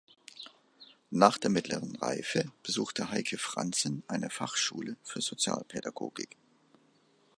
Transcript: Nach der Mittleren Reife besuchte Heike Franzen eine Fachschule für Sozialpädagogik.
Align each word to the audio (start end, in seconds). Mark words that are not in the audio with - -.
Nach 1.11 1.37
der 1.37 1.51
Mittleren 1.51 1.95
Reife 1.97 2.51
besuchte 2.63 3.11
Heike 3.11 3.37
Franzen 3.37 4.01
eine 4.07 4.31
Fachschule 4.31 4.97
für 5.03 5.21
Sozialpädagogik. 5.21 6.37